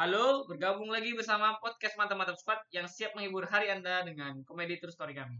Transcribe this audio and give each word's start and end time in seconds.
Halo, 0.00 0.48
bergabung 0.48 0.88
lagi 0.88 1.12
bersama 1.12 1.60
podcast 1.60 1.92
Mata-Mata 2.00 2.32
Squad 2.32 2.64
yang 2.72 2.88
siap 2.88 3.12
menghibur 3.12 3.44
hari 3.44 3.68
Anda 3.68 4.00
dengan 4.00 4.40
komedi 4.48 4.80
true 4.80 4.88
story 4.88 5.12
kami. 5.12 5.36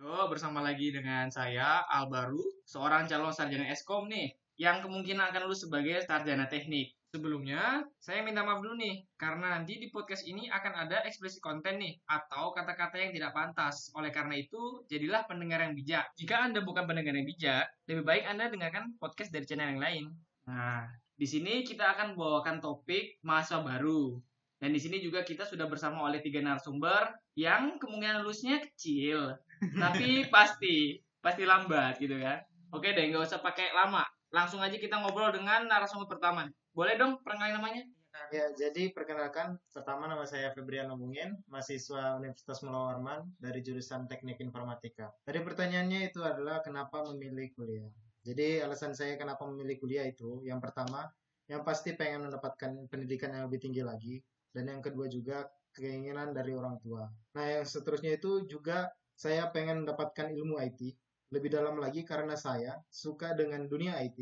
Yo, 0.00 0.24
bersama 0.32 0.64
lagi 0.64 0.88
dengan 0.88 1.28
saya, 1.28 1.84
Albaru, 1.92 2.40
seorang 2.64 3.04
calon 3.12 3.36
sarjana 3.36 3.68
Eskom 3.68 4.08
nih, 4.08 4.32
yang 4.56 4.80
kemungkinan 4.80 5.36
akan 5.36 5.44
lulus 5.44 5.68
sebagai 5.68 6.00
sarjana 6.08 6.48
teknik. 6.48 6.96
Sebelumnya, 7.10 7.82
saya 7.98 8.22
minta 8.22 8.46
maaf 8.46 8.62
dulu 8.62 8.78
nih, 8.78 9.02
karena 9.18 9.58
nanti 9.58 9.82
di 9.82 9.90
podcast 9.90 10.22
ini 10.30 10.46
akan 10.46 10.86
ada 10.86 11.02
ekspresi 11.02 11.42
konten 11.42 11.82
nih, 11.82 11.98
atau 12.06 12.54
kata-kata 12.54 13.02
yang 13.02 13.10
tidak 13.10 13.34
pantas. 13.34 13.90
Oleh 13.98 14.14
karena 14.14 14.38
itu, 14.38 14.86
jadilah 14.86 15.26
pendengar 15.26 15.58
yang 15.58 15.74
bijak. 15.74 16.06
Jika 16.14 16.46
Anda 16.46 16.62
bukan 16.62 16.86
pendengar 16.86 17.18
yang 17.18 17.26
bijak, 17.26 17.66
lebih 17.90 18.06
baik 18.06 18.30
Anda 18.30 18.46
dengarkan 18.46 18.94
podcast 19.02 19.34
dari 19.34 19.42
channel 19.42 19.74
yang 19.74 19.82
lain. 19.82 20.04
Nah, 20.46 20.86
di 21.18 21.26
sini 21.26 21.66
kita 21.66 21.98
akan 21.98 22.14
bawakan 22.14 22.62
topik 22.62 23.18
mahasiswa 23.26 23.58
baru. 23.58 24.14
Dan 24.62 24.70
di 24.70 24.78
sini 24.78 25.02
juga 25.02 25.26
kita 25.26 25.42
sudah 25.50 25.66
bersama 25.66 26.06
oleh 26.06 26.22
tiga 26.22 26.38
narasumber 26.38 27.10
yang 27.34 27.74
kemungkinan 27.82 28.22
lulusnya 28.22 28.62
kecil, 28.62 29.34
tapi 29.82 30.30
pasti, 30.30 31.02
pasti 31.18 31.42
lambat 31.42 31.98
gitu 31.98 32.22
kan. 32.22 32.38
Oke 32.70 32.94
deh, 32.94 33.10
nggak 33.10 33.26
usah 33.26 33.42
pakai 33.42 33.74
lama. 33.74 34.06
Langsung 34.30 34.62
aja 34.62 34.78
kita 34.78 35.02
ngobrol 35.02 35.34
dengan 35.34 35.66
narasumber 35.66 36.06
pertama. 36.06 36.46
Boleh 36.70 36.94
dong 36.94 37.18
perkenalkan 37.22 37.58
namanya? 37.58 37.82
Ya, 38.30 38.46
jadi 38.54 38.94
perkenalkan, 38.94 39.58
pertama 39.74 40.06
nama 40.06 40.22
saya 40.22 40.54
Febrian 40.54 40.90
Omungin, 40.90 41.34
mahasiswa 41.50 42.14
Universitas 42.18 42.62
Mula 42.62 42.94
Warman 42.94 43.26
dari 43.42 43.58
jurusan 43.62 44.06
Teknik 44.06 44.38
Informatika. 44.38 45.10
Tadi 45.26 45.42
pertanyaannya 45.42 46.10
itu 46.10 46.22
adalah 46.22 46.62
kenapa 46.62 47.02
memilih 47.10 47.50
kuliah. 47.54 47.90
Jadi 48.22 48.62
alasan 48.62 48.94
saya 48.94 49.18
kenapa 49.18 49.46
memilih 49.50 49.82
kuliah 49.82 50.06
itu, 50.06 50.42
yang 50.46 50.62
pertama, 50.62 51.10
yang 51.50 51.66
pasti 51.66 51.98
pengen 51.98 52.30
mendapatkan 52.30 52.86
pendidikan 52.86 53.34
yang 53.34 53.50
lebih 53.50 53.66
tinggi 53.66 53.82
lagi, 53.82 54.22
dan 54.54 54.70
yang 54.70 54.82
kedua 54.82 55.10
juga 55.10 55.50
keinginan 55.74 56.30
dari 56.30 56.54
orang 56.54 56.78
tua. 56.82 57.10
Nah, 57.34 57.44
yang 57.46 57.66
seterusnya 57.66 58.14
itu 58.18 58.46
juga 58.46 58.90
saya 59.14 59.50
pengen 59.50 59.82
mendapatkan 59.86 60.30
ilmu 60.30 60.58
IT 60.62 60.94
lebih 61.30 61.50
dalam 61.50 61.78
lagi 61.78 62.02
karena 62.02 62.34
saya 62.34 62.74
suka 62.90 63.32
dengan 63.38 63.66
dunia 63.70 63.98
IT. 64.02 64.18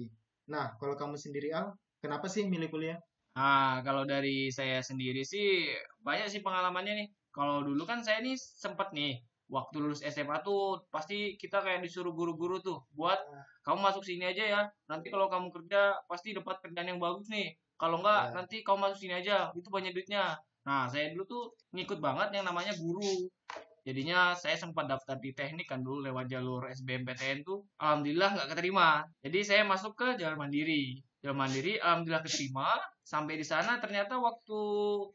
Nah, 0.52 0.76
kalau 0.76 0.96
kamu 0.96 1.16
sendiri 1.16 1.52
Al, 1.52 1.72
kenapa 2.00 2.28
sih 2.28 2.44
milih 2.44 2.68
kuliah? 2.68 3.00
Nah, 3.36 3.80
kalau 3.80 4.04
dari 4.04 4.52
saya 4.52 4.80
sendiri 4.84 5.24
sih 5.24 5.72
banyak 6.04 6.28
sih 6.28 6.40
pengalamannya 6.44 6.94
nih. 7.04 7.08
Kalau 7.32 7.64
dulu 7.64 7.84
kan 7.88 8.04
saya 8.04 8.20
nih 8.20 8.36
sempet 8.36 8.92
nih 8.92 9.20
waktu 9.48 9.80
lulus 9.80 10.04
SMA 10.04 10.44
tuh 10.44 10.84
pasti 10.92 11.40
kita 11.40 11.64
kayak 11.64 11.80
disuruh 11.80 12.12
guru-guru 12.12 12.60
tuh 12.60 12.84
buat 12.92 13.16
kamu 13.64 13.80
masuk 13.80 14.04
sini 14.04 14.28
aja 14.28 14.44
ya. 14.44 14.62
Nanti 14.88 15.08
kalau 15.08 15.32
kamu 15.32 15.48
kerja 15.48 15.96
pasti 16.04 16.36
dapat 16.36 16.60
kerjaan 16.60 16.92
yang 16.96 17.00
bagus 17.00 17.28
nih. 17.32 17.56
Kalau 17.78 18.02
enggak 18.02 18.32
Ya. 18.32 18.42
nanti 18.42 18.56
kamu 18.60 18.78
masuk 18.90 18.98
sini 19.00 19.14
aja. 19.16 19.48
Itu 19.54 19.70
banyak 19.72 19.94
duitnya. 19.96 20.36
Nah, 20.66 20.84
saya 20.84 21.14
dulu 21.14 21.24
tuh 21.24 21.44
ngikut 21.72 22.02
banget 22.02 22.28
yang 22.36 22.44
namanya 22.44 22.74
guru. 22.76 23.30
Jadinya 23.86 24.34
saya 24.34 24.56
sempat 24.58 24.88
daftar 24.90 25.16
di 25.18 25.30
teknik 25.34 25.68
kan 25.70 25.80
dulu 25.82 26.02
lewat 26.06 26.26
jalur 26.30 26.66
SBMPTN 26.68 27.46
tuh. 27.46 27.62
Alhamdulillah 27.78 28.34
nggak 28.34 28.48
keterima. 28.54 29.04
Jadi 29.22 29.38
saya 29.44 29.62
masuk 29.66 29.94
ke 29.94 30.08
jalur 30.18 30.36
mandiri. 30.40 30.98
Jalur 31.22 31.38
mandiri 31.38 31.78
alhamdulillah 31.78 32.22
keterima. 32.26 32.78
Sampai 33.08 33.40
di 33.40 33.46
sana 33.46 33.80
ternyata 33.80 34.20
waktu 34.20 34.60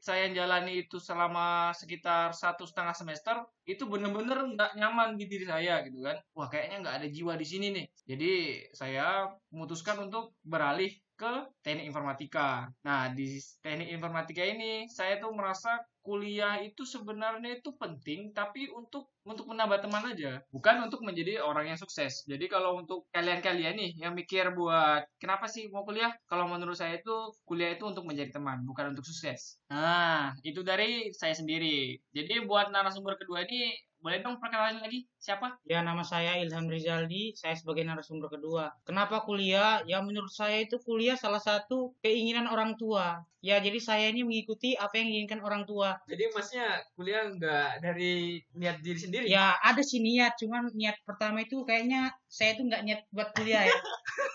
saya 0.02 0.26
jalani 0.34 0.82
itu 0.82 0.98
selama 0.98 1.70
sekitar 1.78 2.34
satu 2.34 2.66
setengah 2.66 2.98
semester 2.98 3.38
itu 3.70 3.86
bener-bener 3.86 4.58
nggak 4.58 4.74
nyaman 4.82 5.14
di 5.14 5.30
diri 5.30 5.46
saya 5.46 5.86
gitu 5.86 6.02
kan. 6.02 6.18
Wah 6.34 6.50
kayaknya 6.50 6.82
nggak 6.82 6.96
ada 7.04 7.08
jiwa 7.12 7.34
di 7.38 7.46
sini 7.46 7.68
nih. 7.70 7.86
Jadi 8.10 8.32
saya 8.74 9.30
memutuskan 9.54 10.02
untuk 10.10 10.34
beralih 10.42 10.90
ke 11.14 11.34
teknik 11.64 11.90
informatika. 11.90 12.68
Nah, 12.86 13.12
di 13.14 13.38
teknik 13.62 13.90
informatika 13.94 14.44
ini 14.44 14.90
saya 14.90 15.22
tuh 15.22 15.32
merasa 15.32 15.80
kuliah 16.04 16.60
itu 16.60 16.84
sebenarnya 16.84 17.64
itu 17.64 17.72
penting 17.80 18.36
tapi 18.36 18.68
untuk 18.76 19.08
untuk 19.24 19.48
menambah 19.48 19.80
teman 19.88 20.04
aja, 20.12 20.44
bukan 20.52 20.84
untuk 20.92 21.00
menjadi 21.00 21.40
orang 21.40 21.72
yang 21.72 21.80
sukses. 21.80 22.28
Jadi 22.28 22.52
kalau 22.52 22.84
untuk 22.84 23.08
kalian-kalian 23.16 23.80
nih 23.80 23.92
yang 24.04 24.12
mikir 24.12 24.52
buat 24.52 25.08
kenapa 25.16 25.48
sih 25.48 25.72
mau 25.72 25.88
kuliah? 25.88 26.12
Kalau 26.28 26.52
menurut 26.52 26.76
saya 26.76 27.00
itu 27.00 27.32
kuliah 27.48 27.72
itu 27.80 27.88
untuk 27.88 28.04
menjadi 28.04 28.36
teman, 28.36 28.68
bukan 28.68 28.92
untuk 28.92 29.08
sukses. 29.08 29.56
Nah, 29.72 30.36
itu 30.44 30.60
dari 30.60 31.08
saya 31.16 31.32
sendiri. 31.32 31.96
Jadi 32.12 32.44
buat 32.44 32.68
narasumber 32.68 33.16
kedua 33.16 33.48
ini 33.48 33.72
boleh 34.04 34.20
dong 34.20 34.36
perkenalan 34.36 34.84
lagi 34.84 35.08
siapa? 35.16 35.56
Ya, 35.64 35.80
nama 35.80 36.04
saya 36.04 36.36
Ilham 36.44 36.68
Rizaldi, 36.68 37.32
saya 37.40 37.56
sebagai 37.56 37.88
narasumber 37.88 38.28
kedua. 38.28 38.68
Kenapa 38.84 39.24
kuliah? 39.24 39.80
Ya, 39.88 40.04
menurut 40.04 40.28
saya 40.28 40.60
itu 40.60 40.76
kuliah 40.84 41.16
salah 41.16 41.40
satu 41.40 41.96
keinginan 42.04 42.52
orang 42.52 42.76
tua. 42.76 43.24
Ya, 43.40 43.64
jadi 43.64 43.80
saya 43.80 44.12
ini 44.12 44.28
mengikuti 44.28 44.76
apa 44.76 45.00
yang 45.00 45.08
diinginkan 45.08 45.40
orang 45.40 45.64
tua. 45.64 45.96
Jadi 46.08 46.32
masnya 46.36 46.84
kuliah 47.00 47.32
nggak 47.32 47.80
dari 47.80 48.44
niat 48.60 48.84
diri 48.84 49.00
sendiri? 49.00 49.26
Ya, 49.32 49.56
ada 49.64 49.80
sih 49.80 50.04
niat, 50.04 50.36
cuman 50.36 50.68
niat 50.76 51.00
pertama 51.08 51.40
itu 51.44 51.64
kayaknya 51.64 52.12
saya 52.28 52.60
tuh 52.60 52.68
nggak 52.68 52.84
niat 52.84 53.02
buat 53.12 53.32
kuliah 53.36 53.68
ya. 53.68 53.78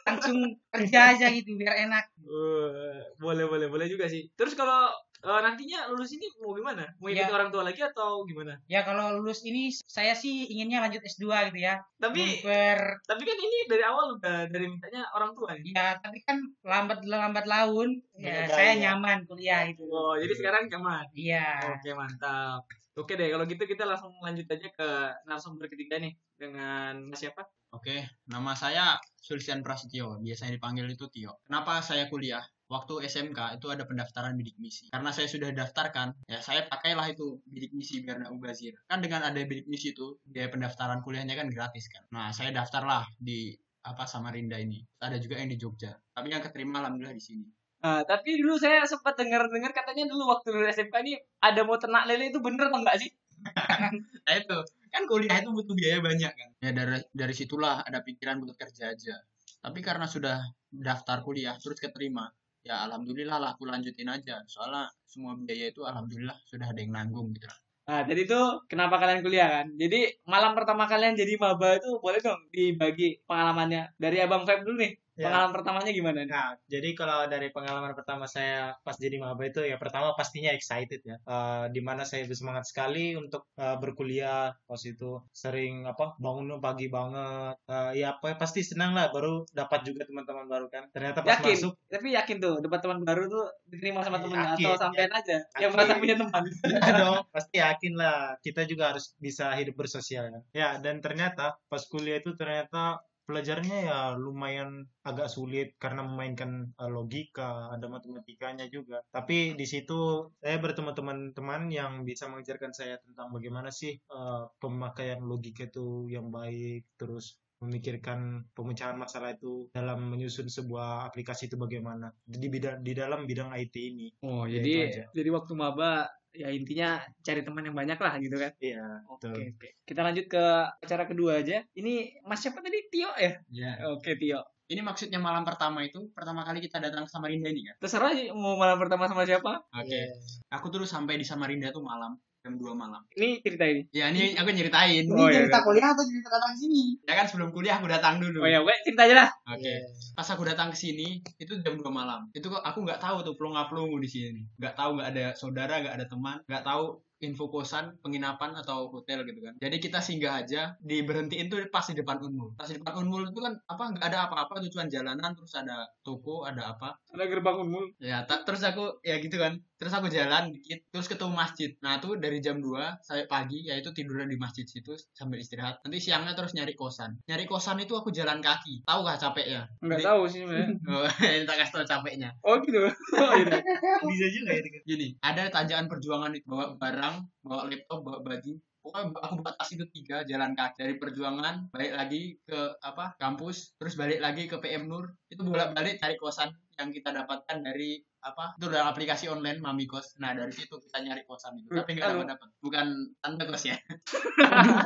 Langsung 0.08 0.36
kerja 0.72 1.12
aja 1.12 1.28
gitu, 1.28 1.56
biar 1.60 1.88
enak. 1.88 2.08
Wah, 2.24 3.04
boleh 3.20 3.44
boleh 3.44 3.68
boleh 3.68 3.86
juga 3.88 4.08
sih. 4.08 4.28
Terus 4.32 4.56
kalau 4.56 4.88
eh, 5.18 5.40
nantinya 5.42 5.90
lulus 5.90 6.14
ini 6.14 6.26
mau 6.38 6.54
gimana? 6.54 6.84
Mau 6.98 7.08
ikut 7.10 7.26
Ya. 7.26 7.34
orang 7.34 7.50
tua 7.50 7.62
lagi 7.66 7.80
atau 7.82 8.22
gimana? 8.22 8.54
Ya, 8.70 8.86
kalau 8.86 9.18
lulus 9.18 9.42
ini 9.42 9.74
saya 9.74 10.14
sih 10.14 10.46
inginnya 10.48 10.78
lanjut 10.84 11.02
S2 11.02 11.50
gitu 11.50 11.58
ya. 11.58 11.78
Tapi 11.98 12.42
Per 12.44 12.78
tapi 13.04 13.22
kan 13.26 13.36
ini 13.38 13.58
dari 13.66 13.82
awal 13.82 14.14
udah 14.18 14.46
dari 14.48 14.66
mintanya 14.70 15.02
orang 15.12 15.34
tua 15.34 15.54
nih. 15.58 15.74
Ya, 15.74 15.98
tapi 15.98 16.22
kan 16.22 16.38
lambat 16.62 17.02
lambat 17.02 17.44
laun, 17.50 17.98
ya, 18.14 18.46
saya 18.46 18.72
ya. 18.78 18.94
nyaman 18.94 19.26
kuliah 19.26 19.66
itu. 19.66 19.82
Oh, 19.90 20.14
jadi 20.14 20.32
sekarang 20.34 20.70
nyaman. 20.70 21.06
Iya. 21.12 21.74
Oke, 21.74 21.90
mantap. 21.92 22.62
Oke 22.98 23.14
deh, 23.14 23.30
kalau 23.30 23.46
gitu 23.46 23.62
kita 23.62 23.86
langsung 23.86 24.10
lanjut 24.18 24.50
aja 24.50 24.68
ke 24.74 24.88
narasumber 25.22 25.70
ketiga 25.70 26.02
nih 26.02 26.18
dengan 26.34 27.14
siapa? 27.14 27.46
Oke, 27.70 28.02
nama 28.26 28.58
saya 28.58 28.98
Sulsian 29.22 29.62
Prasetyo, 29.62 30.18
biasanya 30.18 30.58
dipanggil 30.58 30.88
itu 30.90 31.06
Tio. 31.06 31.38
Kenapa 31.46 31.78
saya 31.78 32.10
kuliah? 32.10 32.42
Waktu 32.68 33.08
SMK 33.08 33.56
itu 33.56 33.72
ada 33.72 33.88
pendaftaran 33.88 34.36
bidik 34.36 34.60
misi. 34.60 34.92
Karena 34.92 35.08
saya 35.08 35.24
sudah 35.24 35.48
daftarkan, 35.56 36.12
ya 36.28 36.44
saya 36.44 36.68
pakailah 36.68 37.08
itu 37.08 37.40
bidik 37.48 37.72
misi 37.72 38.04
biar 38.04 38.20
nggak 38.20 38.32
mubazir. 38.36 38.76
Kan 38.84 39.00
dengan 39.00 39.24
ada 39.24 39.40
bidik 39.40 39.64
misi 39.64 39.96
itu, 39.96 40.20
biaya 40.28 40.52
pendaftaran 40.52 41.00
kuliahnya 41.00 41.32
kan 41.32 41.48
gratis 41.48 41.88
kan. 41.88 42.04
Nah, 42.12 42.28
saya 42.28 42.52
daftarlah 42.52 43.08
di 43.16 43.56
apa 43.88 44.04
Samarinda 44.04 44.60
ini. 44.60 44.84
Ada 45.00 45.16
juga 45.16 45.40
yang 45.40 45.48
di 45.48 45.56
Jogja. 45.56 45.96
Tapi 45.96 46.28
yang 46.28 46.44
keterima 46.44 46.84
alhamdulillah 46.84 47.16
di 47.16 47.24
sini. 47.24 47.48
Nah, 47.78 48.04
tapi 48.04 48.36
dulu 48.36 48.60
saya 48.60 48.84
sempat 48.84 49.16
dengar-dengar 49.16 49.70
katanya 49.70 50.10
dulu 50.10 50.28
waktu 50.28 50.50
dulu 50.50 50.66
SMK 50.68 50.94
ini 51.08 51.14
ada 51.40 51.62
mau 51.62 51.80
ternak 51.80 52.04
lele 52.04 52.28
itu 52.28 52.42
bener 52.42 52.68
atau 52.68 52.84
enggak 52.84 53.00
sih? 53.00 53.10
Nah 54.26 54.34
itu, 54.34 54.58
kan 54.90 55.06
kuliah 55.06 55.38
itu 55.38 55.54
butuh 55.54 55.72
biaya 55.78 56.02
banyak 56.02 56.32
kan. 56.34 56.50
Ya 56.58 56.70
dari 56.74 56.98
dari 57.14 57.34
situlah 57.38 57.86
ada 57.86 58.02
pikiran 58.02 58.42
buat 58.42 58.58
kerja 58.58 58.92
aja. 58.92 59.14
Tapi 59.62 59.78
karena 59.78 60.10
sudah 60.10 60.42
daftar 60.68 61.22
kuliah 61.22 61.54
terus 61.56 61.78
keterima, 61.78 62.28
ya 62.68 62.84
alhamdulillah 62.84 63.40
lah 63.40 63.50
aku 63.56 63.64
lanjutin 63.64 64.12
aja. 64.12 64.44
Soalnya 64.44 64.92
semua 65.08 65.32
biaya 65.40 65.72
itu 65.72 65.80
alhamdulillah 65.88 66.36
sudah 66.44 66.68
ada 66.68 66.80
yang 66.84 66.92
nanggung 66.92 67.32
gitu. 67.32 67.48
Nah, 67.88 68.04
jadi 68.04 68.20
itu 68.28 68.40
kenapa 68.68 69.00
kalian 69.00 69.24
kuliah 69.24 69.48
kan? 69.48 69.66
Jadi 69.72 70.20
malam 70.28 70.52
pertama 70.52 70.84
kalian 70.84 71.16
jadi 71.16 71.40
maba 71.40 71.80
itu 71.80 71.96
boleh 72.04 72.20
dong 72.20 72.36
dibagi 72.52 73.24
pengalamannya 73.24 73.96
dari 73.96 74.20
Abang 74.20 74.44
Feb 74.44 74.68
dulu 74.68 74.84
nih. 74.84 74.92
Ya. 75.18 75.34
Pengalaman 75.34 75.50
pertamanya 75.50 75.90
gimana 75.90 76.18
nih? 76.22 76.30
Nah, 76.30 76.50
jadi 76.70 76.88
kalau 76.94 77.26
dari 77.26 77.50
pengalaman 77.50 77.90
pertama 77.98 78.30
saya 78.30 78.78
pas 78.86 78.94
jadi 78.94 79.18
maba 79.18 79.42
itu 79.42 79.66
ya 79.66 79.74
pertama 79.74 80.14
pastinya 80.14 80.54
excited 80.54 81.02
ya. 81.02 81.18
Eh, 81.18 81.64
di 81.74 81.82
mana 81.82 82.06
saya 82.06 82.22
bersemangat 82.30 82.70
sekali 82.70 83.18
untuk 83.18 83.50
eh, 83.58 83.74
berkuliah 83.82 84.54
pas 84.54 84.78
itu 84.86 85.18
sering 85.34 85.90
apa 85.90 86.14
bangun 86.22 86.62
pagi 86.62 86.86
banget. 86.86 87.58
Eh, 87.66 88.06
ya 88.06 88.14
apa 88.14 88.38
pasti 88.38 88.62
senang 88.62 88.94
lah 88.94 89.10
baru 89.10 89.42
dapat 89.50 89.82
juga 89.82 90.06
teman-teman 90.06 90.46
baru 90.46 90.66
kan. 90.70 90.87
Ternyata 90.94 91.26
pas 91.26 91.43
Yakin, 91.43 91.56
masuk 91.58 91.75
tapi 91.90 92.08
yakin 92.14 92.37
tuh 92.38 92.54
dapat 92.62 92.78
teman 92.78 93.00
baru 93.02 93.26
tuh 93.26 93.44
diterima 93.66 94.06
sama 94.06 94.22
temennya 94.22 94.54
Yakin, 94.54 94.66
atau 94.70 94.75
sampean 94.78 95.10
aja 95.10 95.37
yang 95.58 95.66
Yakin. 95.66 95.70
merasa 95.75 95.93
punya 95.98 96.14
teman. 96.14 96.43
ya 96.87 96.93
dong, 96.94 97.19
pasti 97.34 97.54
yakin 97.58 97.94
lah. 97.98 98.38
Kita 98.38 98.62
juga 98.70 98.94
harus 98.94 99.19
bisa 99.19 99.50
hidup 99.58 99.75
bersosial 99.75 100.31
ya. 100.31 100.40
Ya, 100.54 100.69
dan 100.78 101.02
ternyata 101.02 101.58
pas 101.66 101.82
kuliah 101.90 102.22
itu 102.22 102.38
ternyata 102.38 103.02
pelajarannya 103.28 103.78
ya 103.92 104.16
lumayan 104.16 104.88
agak 105.04 105.28
sulit 105.28 105.76
karena 105.76 106.00
memainkan 106.00 106.72
eh, 106.72 106.88
logika, 106.88 107.69
ada 107.69 107.84
matematikanya 107.92 108.64
juga. 108.72 109.04
Tapi 109.12 109.52
di 109.52 109.66
situ 109.69 110.32
saya 110.40 110.56
bertemu 110.56 110.96
teman-teman 110.96 111.69
yang 111.69 111.92
bisa 112.08 112.25
mengajarkan 112.32 112.72
saya 112.72 112.96
tentang 113.04 113.28
bagaimana 113.28 113.69
sih 113.69 113.92
eh, 114.00 114.42
pemakaian 114.56 115.20
logika 115.20 115.69
itu 115.69 116.08
yang 116.08 116.32
baik, 116.32 116.88
terus 116.96 117.36
memikirkan 117.58 118.46
pemecahan 118.54 118.94
masalah 118.94 119.34
itu 119.34 119.66
dalam 119.74 120.14
menyusun 120.14 120.46
sebuah 120.46 121.10
aplikasi 121.10 121.50
itu 121.50 121.58
bagaimana 121.58 122.14
di 122.22 122.46
bidang 122.46 122.86
di 122.86 122.94
dalam 122.94 123.26
bidang 123.26 123.50
IT 123.50 123.74
ini. 123.74 124.08
Oh, 124.22 124.46
Ya, 124.46 124.62
jadi 124.62 125.10
jadi 125.10 125.31
waktu 125.34 125.52
maba 125.58 126.06
ya 126.32 126.48
intinya 126.52 127.00
cari 127.25 127.40
teman 127.42 127.64
yang 127.64 127.76
banyak 127.76 127.98
lah 127.98 128.14
gitu 128.20 128.36
kan. 128.36 128.52
Iya, 128.60 128.84
Oke, 129.08 129.28
betul. 129.28 129.42
oke. 129.54 129.69
Kita 129.84 130.00
lanjut 130.04 130.26
ke 130.28 130.44
acara 130.84 131.04
kedua 131.08 131.40
aja. 131.40 131.64
Ini 131.75 132.22
Mas 132.25 132.40
siapa 132.44 132.60
tadi? 132.60 132.78
Tio 132.92 133.10
ya? 133.16 133.32
Ya. 133.50 133.72
Oke, 133.90 134.14
Tio. 134.16 134.40
Ini 134.69 134.84
maksudnya 134.84 135.16
malam 135.16 135.48
pertama 135.48 135.80
itu 135.80 136.12
pertama 136.12 136.44
kali 136.44 136.60
kita 136.60 136.76
datang 136.76 137.08
ke 137.08 137.10
Samarinda 137.10 137.48
ini 137.48 137.64
kan. 137.64 137.75
Terserah 137.80 138.12
mau 138.36 138.60
malam 138.60 138.76
pertama 138.76 139.08
sama 139.08 139.25
siapa. 139.25 139.64
Oke. 139.72 139.88
Iya. 139.88 140.12
Aku 140.60 140.69
terus 140.69 140.92
sampai 140.92 141.16
di 141.16 141.25
Samarinda 141.25 141.72
tuh 141.72 141.80
malam 141.80 142.20
jam 142.43 142.55
2 142.55 142.73
malam. 142.75 143.02
Ini 143.19 143.43
cerita 143.43 143.64
ini. 143.67 143.82
Ya 143.90 144.08
ini 144.14 144.35
aku 144.38 144.49
nyeritain. 144.55 145.05
Ini 145.05 145.12
Oh, 145.12 145.26
iya, 145.26 145.43
cerita 145.43 145.58
iya. 145.61 145.67
kuliah 145.67 145.88
atau 145.90 146.05
cerita 146.06 146.29
datang 146.31 146.55
sini? 146.55 146.82
Ya 147.02 147.14
kan 147.19 147.26
sebelum 147.26 147.50
kuliah 147.50 147.76
aku 147.82 147.87
datang 147.90 148.23
dulu. 148.23 148.46
Oh 148.46 148.49
ya, 148.49 148.62
gue 148.62 148.75
cerita 148.87 149.02
aja 149.11 149.14
lah. 149.26 149.31
Oke. 149.50 149.67
Iya. 149.67 149.79
Pas 150.14 150.29
aku 150.31 150.43
datang 150.46 150.69
ke 150.70 150.79
sini 150.79 151.19
itu 151.37 151.52
jam 151.61 151.75
2 151.75 151.82
malam. 151.90 152.31
Itu 152.31 152.49
kok 152.49 152.62
aku 152.62 152.87
nggak 152.87 153.02
tahu 153.02 153.26
tuh 153.26 153.35
pelonga-pelongo 153.35 153.99
di 153.99 154.08
sini. 154.08 154.43
Nggak 154.56 154.75
tahu 154.79 154.90
nggak 154.99 155.08
ada 155.14 155.25
saudara, 155.35 155.75
nggak 155.82 155.94
ada 155.99 156.06
teman, 156.06 156.38
nggak 156.46 156.64
tahu 156.64 157.02
info 157.19 157.50
kosan, 157.50 157.99
penginapan 157.99 158.55
atau 158.55 158.94
hotel 158.94 159.26
gitu 159.26 159.43
kan. 159.43 159.50
Jadi 159.58 159.76
kita 159.82 159.99
singgah 159.99 160.38
aja, 160.38 160.79
diberhentiin 160.79 161.50
tuh 161.50 161.58
pas 161.67 161.82
di 161.82 161.99
depan 161.99 162.23
Unmul. 162.23 162.55
Pas 162.55 162.70
di 162.70 162.79
depan 162.79 162.94
Unmul 163.02 163.34
itu 163.34 163.43
kan 163.43 163.58
apa 163.67 163.84
nggak 163.91 164.06
ada 164.06 164.31
apa-apa 164.31 164.62
tuh 164.62 164.70
cuma 164.70 164.87
jalanan 164.87 165.34
terus 165.34 165.50
ada 165.58 165.82
toko, 166.06 166.46
ada 166.46 166.70
apa. 166.79 166.94
Ada 167.11 167.26
gerbang 167.26 167.58
umum. 167.58 167.91
Ya, 167.99 168.23
terus 168.23 168.62
aku 168.62 169.02
ya 169.02 169.19
gitu 169.19 169.34
kan. 169.34 169.58
Terus 169.78 169.94
aku 169.94 170.10
jalan 170.10 170.50
dikit, 170.50 170.90
terus 170.90 171.06
ketemu 171.06 171.38
masjid. 171.38 171.70
Nah, 171.86 172.02
tuh 172.02 172.19
dari 172.19 172.42
jam 172.42 172.58
2 172.58 172.98
sampai 172.98 173.30
pagi 173.30 173.62
yaitu 173.62 173.94
tiduran 173.94 174.26
di 174.26 174.34
masjid 174.34 174.66
situ 174.66 174.98
sambil 175.14 175.38
istirahat. 175.38 175.78
Nanti 175.86 176.02
siangnya 176.02 176.34
terus 176.34 176.50
nyari 176.50 176.75
kosan. 176.75 177.14
Nyari 177.30 177.46
kosan 177.46 177.78
itu 177.78 177.94
aku 177.94 178.10
jalan 178.10 178.42
kaki. 178.42 178.82
Tahu 178.82 179.00
gak 179.06 179.22
capeknya? 179.22 179.70
Enggak 179.78 180.02
Di- 180.02 180.06
tahu 180.10 180.22
sih 180.26 180.42
sebenarnya. 180.42 180.69
Oh, 180.90 181.06
ini 181.30 181.46
tak 181.46 181.56
kasih 181.62 181.72
tau 181.78 181.86
capeknya. 181.86 182.34
Oh 182.42 182.58
gitu. 182.58 182.90
Oh, 182.90 183.32
iya. 183.38 183.62
Bisa 184.10 184.26
juga 184.34 184.50
ya. 184.50 184.62
Gini, 184.82 185.14
ada 185.22 185.46
tanjakan 185.46 185.86
perjuangan 185.86 186.34
itu 186.34 186.46
bawa 186.50 186.74
barang, 186.74 187.14
bawa 187.46 187.70
laptop, 187.70 188.02
bawa 188.02 188.19
baju. 188.26 188.58
Pokoknya 188.82 189.14
aku 189.14 189.34
bawa 189.44 189.52
tas 189.54 189.70
itu 189.70 189.84
tiga 189.94 190.26
jalan 190.26 190.58
kaki 190.58 190.81
dari 190.81 190.94
perjuangan 190.98 191.70
balik 191.70 191.92
lagi 191.94 192.40
ke 192.42 192.78
apa 192.81 193.14
kampus 193.20 193.76
terus 193.76 193.94
balik 194.00 194.19
lagi 194.19 194.48
ke 194.48 194.56
PM 194.64 194.88
Nur 194.88 195.12
itu 195.28 195.44
bolak 195.44 195.76
balik 195.76 196.00
cari 196.00 196.16
kosan 196.16 196.48
yang 196.78 196.88
kita 196.94 197.10
dapatkan 197.10 197.58
dari 197.60 198.00
apa 198.19 198.59
itu 198.59 198.67
dalam 198.67 198.91
aplikasi 198.91 199.31
online 199.31 199.62
Mami 199.62 199.87
Kos 199.87 200.19
nah 200.19 200.35
dari 200.35 200.50
situ 200.50 200.75
kita 200.79 200.99
nyari 201.03 201.23
kosan 201.23 201.55
itu 201.59 201.70
tapi 201.70 201.94
nggak 201.94 202.11
dapat 202.15 202.26
dapat 202.35 202.49
bukan 202.59 202.87
tante 203.23 203.44
kos 203.47 203.65
ya 203.70 203.76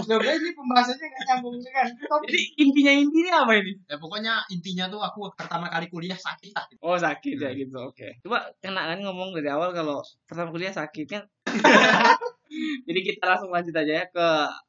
Coba 0.02 0.30
ini 0.34 0.50
pembahasannya 0.56 1.06
nggak 1.06 1.24
nyambung 1.28 1.56
kan? 1.62 1.88
Jadi 2.26 2.40
intinya 2.58 2.92
intinya 2.92 3.32
apa 3.46 3.52
ini? 3.60 3.72
ya 3.86 3.96
pokoknya 4.00 4.34
intinya 4.50 4.84
tuh 4.90 5.00
aku 5.00 5.30
pertama 5.36 5.68
kali 5.68 5.86
kuliah 5.92 6.18
sakit 6.18 6.52
lah 6.56 6.64
Oh 6.82 6.96
sakit 6.98 7.36
ya 7.38 7.50
gitu, 7.54 7.76
oke. 7.78 8.24
Coba 8.24 8.50
kena 8.58 8.88
kan 8.90 8.98
ngomong 9.04 9.36
dari 9.36 9.48
awal 9.52 9.70
kalau 9.76 10.02
pertama 10.26 10.50
kuliah 10.50 10.74
sakit 10.74 11.06
kan. 11.06 11.22
Jadi 12.82 13.00
kita 13.02 13.24
langsung 13.24 13.50
lanjut 13.50 13.72
aja 13.72 13.92
ya 13.92 14.04
ke 14.06 14.26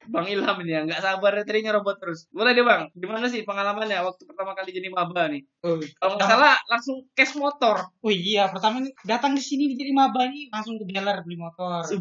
Bang 0.08 0.26
Ilham 0.26 0.58
ini 0.62 0.72
ya. 0.72 0.82
Nggak 0.84 1.02
sabar 1.02 1.32
ya, 1.34 1.44
tadi 1.44 1.60
nyerobot 1.62 1.98
terus. 1.98 2.26
Boleh 2.30 2.52
deh 2.52 2.62
Bang, 2.62 2.90
gimana 2.94 3.26
sih 3.26 3.42
pengalamannya 3.42 4.00
waktu 4.02 4.24
pertama 4.24 4.54
kali 4.54 4.72
jadi 4.72 4.88
maba 4.88 5.28
nih? 5.28 5.44
Oh, 5.62 5.78
Kalau 5.80 6.16
nggak 6.16 6.30
salah 6.30 6.56
langsung 6.68 7.08
cash 7.12 7.34
motor. 7.34 7.90
oh 7.94 8.12
iya, 8.12 8.48
pertama 8.48 8.80
datang 9.04 9.34
ke 9.34 9.42
sini 9.42 9.74
jadi 9.74 9.92
maba 9.92 10.28
nih 10.28 10.50
langsung 10.50 10.76
ke 10.76 10.86
dealer 10.86 11.22
beli 11.22 11.38
motor. 11.38 11.84
Eh, 11.84 12.00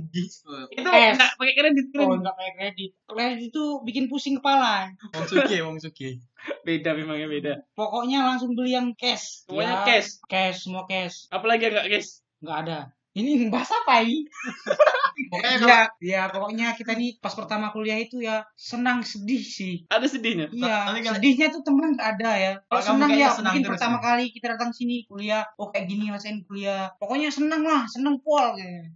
Itu 0.72 0.82
nggak 0.82 1.36
pakai 1.36 1.54
kredit 1.54 1.86
Oh, 1.92 2.08
kredit. 2.08 2.18
enggak 2.20 2.34
pakai 2.34 2.52
kredit. 2.54 2.90
Kredit 3.04 3.40
itu 3.48 3.62
bikin 3.82 4.04
pusing 4.06 4.38
kepala. 4.38 4.90
Wong 5.12 5.26
Suki 5.26 5.56
Wong 5.60 5.78
Suki 5.78 6.18
Beda 6.62 6.90
memangnya 6.92 7.28
beda. 7.28 7.52
Pokoknya 7.72 8.26
langsung 8.26 8.58
beli 8.58 8.74
yang 8.74 8.90
cash. 8.94 9.46
Semuanya 9.46 9.82
Ya, 9.82 9.86
cash. 9.86 10.18
Cash, 10.26 10.66
semua 10.66 10.82
cash. 10.84 11.30
Apalagi 11.30 11.70
nggak 11.70 11.86
cash. 11.88 12.22
Enggak 12.42 12.58
ada. 12.66 12.78
Ini 13.12 13.52
bahas 13.52 13.68
apa 13.68 14.00
ini? 14.00 14.24
pokoknya 15.30 15.56
kalau 15.60 15.68
Ya, 15.68 15.80
ya 16.00 16.22
pokoknya 16.28 16.66
kita 16.72 16.92
nih 16.96 17.20
pas 17.20 17.32
pertama 17.32 17.68
kuliah 17.68 18.00
itu 18.00 18.20
ya 18.20 18.40
senang 18.56 19.04
sedih 19.04 19.40
sih. 19.40 19.84
Ada 19.88 20.08
sedihnya. 20.08 20.48
Iya, 20.48 20.96
sedihnya 21.12 21.52
tuh 21.52 21.60
teman 21.60 21.92
nggak 21.92 22.08
ada 22.16 22.30
ya. 22.36 22.52
Kalau 22.64 22.80
Kalau 22.80 22.82
senang 22.96 23.10
ya, 23.12 23.28
senang 23.28 23.52
mungkin 23.52 23.68
pertama 23.68 23.96
ya? 23.96 24.02
kali 24.02 24.24
kita 24.32 24.46
datang 24.56 24.70
sini 24.72 25.04
kuliah, 25.04 25.44
oh 25.60 25.68
kayak 25.68 25.88
gini 25.88 26.08
rasain 26.08 26.40
kuliah. 26.48 26.88
Pokoknya 26.96 27.28
senang 27.28 27.62
lah, 27.64 27.84
senang 27.84 28.16
pol. 28.24 28.56
Ya. 28.56 28.88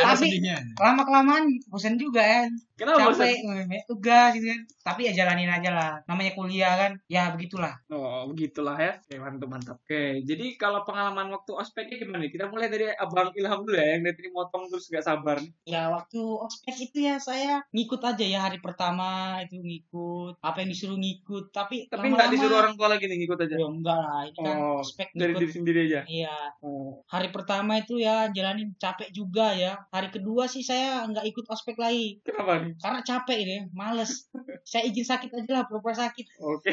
ada 0.00 0.16
tapi- 0.16 0.40
Lama 0.80 1.02
kelamaan 1.04 1.44
bosan 1.68 2.00
juga 2.00 2.24
ya. 2.24 2.48
Kenapa 2.78 3.10
bosan? 3.10 3.28
Capek, 3.28 3.68
banyak 3.68 3.84
tugas 3.84 4.30
gitu 4.32 4.46
kan. 4.48 4.60
Tapi 4.86 5.00
ya 5.10 5.12
jalanin 5.12 5.50
aja 5.50 5.70
lah. 5.74 5.92
Namanya 6.08 6.32
kuliah 6.32 6.72
kan, 6.78 6.92
ya 7.10 7.28
begitulah. 7.34 7.74
Oh, 7.90 8.24
begitulah 8.30 8.78
ya. 8.78 8.96
Oke, 8.96 9.18
mantap, 9.18 9.48
mantap. 9.50 9.76
Oke, 9.82 10.24
jadi 10.24 10.56
kalau 10.56 10.86
pengalaman 10.86 11.28
waktu 11.28 11.52
ospeknya 11.52 12.00
gimana 12.00 12.22
nih? 12.24 12.30
Kita 12.32 12.48
mulai 12.48 12.70
dari 12.70 12.86
Abang 12.94 13.34
Ilham 13.34 13.57
dulu 13.62 13.74
ya, 13.74 13.96
yang 13.96 14.02
dari 14.02 14.14
tadi 14.14 14.30
motong 14.30 14.68
terus 14.68 14.86
gak 14.86 15.02
sabar 15.02 15.38
nih. 15.38 15.50
Ya 15.64 15.88
waktu 15.88 16.18
ospek 16.18 16.76
itu 16.78 16.98
ya 17.02 17.16
saya 17.18 17.62
ngikut 17.70 18.00
aja 18.02 18.24
ya 18.24 18.40
hari 18.44 18.58
pertama 18.58 19.38
itu 19.42 19.58
ngikut. 19.58 20.38
Apa 20.42 20.62
yang 20.62 20.70
disuruh 20.70 20.98
ngikut. 20.98 21.50
Tapi 21.50 21.86
Tapi 21.88 22.06
nggak 22.08 22.30
disuruh 22.30 22.58
orang 22.58 22.74
tua 22.74 22.88
lagi 22.90 23.04
nih 23.06 23.18
ngikut 23.24 23.38
aja. 23.40 23.54
Ya 23.56 23.66
enggak 23.66 23.98
lah, 23.98 24.20
ini 24.26 24.38
kan 24.38 24.56
Oh, 24.58 24.82
ospek 24.82 25.08
Dari 25.14 25.32
diri 25.34 25.50
sendiri 25.50 25.78
aja. 25.88 26.00
Iya, 26.04 26.36
Oh. 26.60 27.00
hari 27.06 27.30
pertama 27.30 27.78
itu 27.78 27.96
ya 27.96 28.28
jalanin 28.30 28.74
capek 28.76 29.08
juga 29.10 29.54
ya. 29.54 29.78
Hari 29.88 30.10
kedua 30.10 30.50
sih 30.50 30.60
saya 30.60 31.06
nggak 31.06 31.26
ikut 31.26 31.46
ospek 31.46 31.78
lagi 31.78 32.18
Kenapa 32.22 32.60
nih? 32.60 32.74
karena 32.78 33.00
capek 33.00 33.38
ini, 33.38 33.56
males. 33.72 34.26
saya 34.70 34.84
izin 34.84 35.06
sakit 35.06 35.30
aja 35.32 35.50
lah, 35.50 35.64
pura-pura 35.64 35.94
sakit. 35.96 36.26
Oke. 36.38 36.72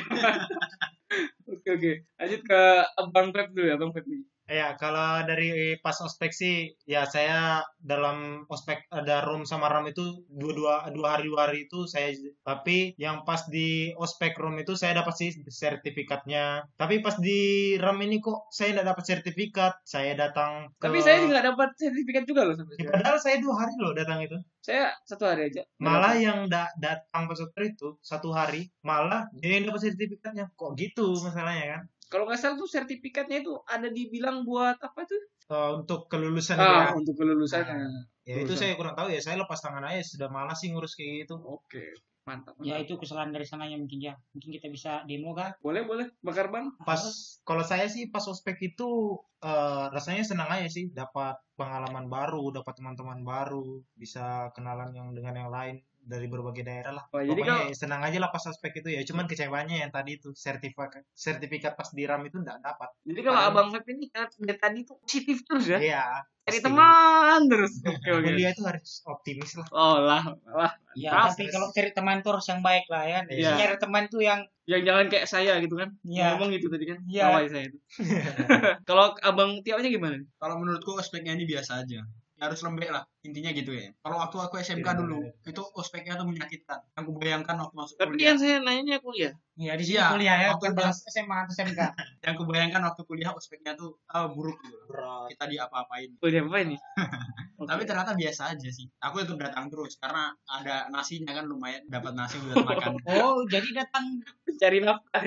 oke, 1.51 1.67
oke. 1.69 1.91
Lanjut 2.19 2.41
ke 2.43 2.61
Abang 2.97 3.29
Feb 3.31 3.47
dulu 3.53 3.65
ya, 3.69 3.75
Abang 3.77 3.91
Feb 3.93 4.05
nih. 4.05 4.21
Ya, 4.45 4.77
kalau 4.77 5.25
dari 5.25 5.73
pas 5.81 5.97
ospek 6.05 6.29
sih, 6.29 6.69
ya 6.85 7.09
saya 7.09 7.65
dalam 7.81 8.45
ospek 8.45 8.85
ada 8.93 9.25
room 9.25 9.41
sama 9.41 9.65
ram 9.73 9.89
itu 9.89 10.21
dua 10.29 10.53
dua 10.53 10.73
dua 10.93 11.07
hari 11.17 11.25
dua 11.25 11.39
hari 11.49 11.57
itu 11.65 11.89
saya. 11.89 12.13
Tapi 12.45 12.93
yang 13.01 13.25
pas 13.25 13.41
di 13.49 13.89
ospek 13.97 14.37
room 14.37 14.61
itu 14.61 14.77
saya 14.77 15.01
dapat 15.01 15.17
sih 15.17 15.29
sertifikatnya. 15.49 16.69
Tapi 16.77 17.01
pas 17.01 17.17
di 17.17 17.73
ram 17.81 17.97
ini 18.05 18.21
kok 18.21 18.53
saya 18.53 18.77
tidak 18.77 18.93
dapat 18.93 19.03
sertifikat. 19.09 19.73
Saya 19.81 20.13
datang. 20.13 20.69
Ke... 20.77 20.93
Tapi 20.93 21.01
saya 21.01 21.25
nggak 21.25 21.45
dapat 21.49 21.69
sertifikat 21.73 22.23
juga 22.29 22.45
loh 22.45 22.53
sampai 22.53 22.77
Ya, 22.85 22.93
padahal 22.93 23.17
saya 23.17 23.41
dua 23.41 23.53
hari 23.65 23.73
loh 23.81 23.97
datang 23.97 24.21
itu. 24.21 24.37
Saya 24.61 24.93
satu 25.05 25.25
hari 25.25 25.49
aja. 25.49 25.61
Malah 25.81 26.13
yang 26.17 26.49
da- 26.49 26.73
datang 26.77 27.25
pas 27.29 27.37
itu 27.41 27.97
satu 28.01 28.29
hari, 28.33 28.69
malah 28.81 29.25
dia 29.37 29.57
yang 29.57 29.73
dapat 29.73 29.89
sertifikatnya. 29.89 30.53
Kok 30.53 30.77
gitu 30.77 31.17
masalahnya 31.21 31.65
kan? 31.77 31.81
Kalau 32.07 32.23
nggak 32.25 32.37
salah 32.37 32.55
tuh 32.55 32.67
sertifikatnya 32.67 33.41
itu 33.41 33.53
ada 33.65 33.87
dibilang 33.87 34.43
buat 34.43 34.77
apa 34.77 35.01
tuh? 35.03 35.21
Eh, 35.45 35.71
untuk 35.77 36.05
kelulusan 36.07 36.57
Ah, 36.57 36.89
dia. 36.89 36.97
untuk 36.97 37.13
kelulusannya. 37.15 37.85
Ya 38.25 38.41
itu 38.41 38.49
Lulusan. 38.49 38.57
saya 38.57 38.73
kurang 38.73 38.95
tahu 38.95 39.09
ya. 39.09 39.21
Saya 39.21 39.37
lepas 39.37 39.61
tangan 39.61 39.85
aja 39.85 40.01
sudah 40.01 40.27
malas 40.27 40.57
sih 40.57 40.73
ngurus 40.73 40.97
kayak 40.97 41.29
gitu. 41.29 41.37
Oke, 41.37 41.93
mantap. 42.23 42.57
Ya 42.59 42.73
mantap. 42.73 42.85
itu 42.89 42.93
kesalahan 42.97 43.29
dari 43.29 43.45
sananya 43.45 43.77
mungkin 43.77 44.01
ya. 44.01 44.17
Mungkin 44.33 44.49
kita 44.51 44.67
bisa 44.67 44.91
demo 45.05 45.37
kan? 45.37 45.53
Boleh, 45.61 45.85
boleh. 45.85 46.09
Bakar 46.25 46.49
bang. 46.49 46.73
Pas 46.81 47.01
kalau 47.45 47.61
saya 47.61 47.85
sih 47.85 48.09
pas 48.09 48.25
ospek 48.25 48.57
itu 48.63 49.21
eh, 49.39 49.85
rasanya 49.93 50.25
senang 50.25 50.49
aja 50.49 50.65
sih 50.65 50.89
dapat 50.89 51.37
pengalaman 51.53 52.09
baru, 52.09 52.49
dapat 52.49 52.81
teman-teman 52.81 53.21
baru, 53.21 53.85
bisa 53.93 54.49
kenalan 54.57 54.89
yang 54.91 55.13
dengan 55.13 55.37
yang 55.37 55.51
lain 55.53 55.77
dari 56.05 56.29
berbagai 56.29 56.61
daerah 56.61 56.93
lah. 56.93 57.05
Oh, 57.09 57.17
jadi 57.17 57.33
Pokoknya 57.35 57.65
kalau 57.65 57.73
senang 57.73 58.01
aja 58.01 58.17
lah 58.21 58.29
pas 58.29 58.45
ospek 58.45 58.79
itu 58.79 58.89
ya. 58.93 59.01
Cuman 59.01 59.25
kecewaannya 59.25 59.81
yang 59.81 59.91
tadi 59.91 60.15
itu 60.15 60.29
sertifikat 60.31 61.01
sertifikat 61.11 61.73
pas 61.73 61.89
di 61.89 62.05
RAM 62.05 62.21
itu 62.23 62.37
enggak 62.37 62.61
dapat. 62.61 62.89
jadi 63.01 63.19
kalau 63.21 63.39
Padahal- 63.41 63.53
Abang 63.57 63.67
Feb 63.73 63.85
ini 63.91 64.05
kan 64.07 64.29
dari 64.37 64.59
tadi 64.61 64.79
tuh 64.81 64.95
positif 64.97 65.41
terus 65.43 65.65
ya. 65.65 65.79
Iya. 65.81 66.05
Cari 66.45 66.61
teman 66.61 67.39
terus. 67.49 67.73
Oke, 67.89 68.09
oke. 68.13 68.29
Kuliah 68.29 68.53
itu 68.53 68.61
harus 68.61 69.01
optimis 69.03 69.57
lah. 69.57 69.67
Oh 69.73 69.97
lah, 69.97 70.21
lah. 70.45 70.71
Ya, 70.93 71.25
tapi 71.25 71.49
kalau 71.49 71.73
cari 71.73 71.89
teman 71.89 72.21
tuh 72.21 72.37
harus 72.37 72.45
yang 72.45 72.61
baik 72.61 72.85
lah 72.85 73.03
ya. 73.03 73.19
Iya. 73.25 73.51
Nyari 73.57 73.77
teman 73.81 74.05
tuh 74.05 74.21
yang 74.21 74.45
Yang 74.65 74.81
jangan 74.89 75.05
kayak 75.09 75.27
saya 75.29 75.53
gitu 75.57 75.73
kan. 75.77 75.89
Iya. 76.01 76.37
Ngomong 76.37 76.53
gitu 76.53 76.69
tadi 76.69 76.85
kan. 76.85 77.01
Iya. 77.09 77.23
Kawai 77.33 77.45
saya 77.49 77.63
itu. 77.65 77.77
kalau 78.89 79.13
Abang 79.21 79.61
Tio-nya 79.65 79.89
gimana? 79.89 80.21
kalau 80.37 80.61
menurutku 80.61 80.93
ospeknya 80.93 81.33
ini 81.33 81.49
biasa 81.49 81.81
aja 81.81 82.05
harus 82.35 82.59
lembek 82.61 82.91
lah 82.91 83.03
intinya 83.23 83.49
gitu 83.55 83.71
ya. 83.73 83.89
Kalau 84.05 84.21
waktu 84.21 84.37
aku 84.37 84.55
SMK 84.61 84.85
Iya, 84.85 84.93
dulu 85.01 85.19
iya. 85.25 85.49
itu 85.49 85.61
ospeknya 85.73 86.13
tuh 86.19 86.27
menyakitkan. 86.29 86.79
Yang 86.93 87.05
kubayangkan 87.09 87.55
waktu 87.57 87.73
masuk 87.73 87.95
Tapi 87.97 88.11
kuliah. 88.13 88.27
yang 88.29 88.37
saya 88.37 88.55
nanya 88.61 88.97
kuliah. 89.01 89.33
ya 89.55 89.73
di 89.79 89.83
sini 89.87 89.95
Iya, 89.97 90.05
kuliah 90.11 90.35
ya, 90.37 90.47
waktu 90.53 90.75
bahas 90.75 90.97
SMA 91.07 91.37
atau 91.47 91.53
SMK. 91.55 91.79
yang 92.27 92.35
kubayangkan 92.37 92.81
waktu 92.85 93.01
kuliah 93.07 93.31
ospeknya 93.33 93.73
tuh 93.73 93.97
ah, 94.11 94.27
buruk 94.29 94.59
gitu. 94.61 94.77
Berat. 94.91 95.31
kita 95.31 95.45
diapa-apain. 95.47 96.09
Kuliah 96.21 96.43
apa 96.43 96.57
ini? 96.61 96.77
tapi 97.65 97.81
ternyata 97.89 98.13
biasa 98.13 98.53
aja 98.53 98.69
sih. 98.69 98.85
Aku 99.01 99.25
tetap 99.25 99.41
datang 99.41 99.73
terus 99.73 99.97
karena 99.97 100.29
ada 100.45 100.85
nasinya 100.93 101.33
kan 101.33 101.49
lumayan 101.49 101.81
dapat 101.89 102.13
nasi 102.13 102.37
buat 102.45 102.61
makan. 102.67 102.99
Oh, 103.09 103.41
jadi 103.49 103.65
datang. 103.73 104.21
Cari 104.55 104.79
nafkah 104.85 105.23